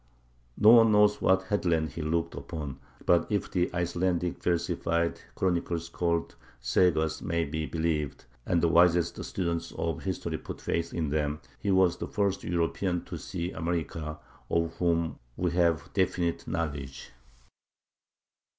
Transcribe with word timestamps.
No 0.57 0.71
one 0.71 0.91
knows 0.91 1.21
what 1.21 1.43
headlands 1.43 1.93
he 1.93 2.01
looked 2.01 2.33
upon; 2.33 2.79
but 3.05 3.31
if 3.31 3.51
the 3.51 3.71
Icelandic 3.71 4.41
versified 4.41 5.19
chronicles 5.35 5.89
called 5.89 6.35
sagas 6.59 7.21
may 7.21 7.45
be 7.45 7.67
believed,—and 7.67 8.63
the 8.63 8.67
wisest 8.67 9.23
students 9.23 9.71
of 9.73 10.01
history 10.01 10.39
put 10.39 10.59
faith 10.59 10.91
in 10.91 11.09
them,—he 11.11 11.69
was 11.69 11.97
the 11.97 12.07
first 12.07 12.43
European 12.43 13.05
to 13.05 13.17
see 13.19 13.51
America 13.51 14.17
of 14.49 14.73
whom 14.77 15.19
we 15.37 15.51
have 15.51 15.93
definite 15.93 16.47
knowledge. 16.47 17.11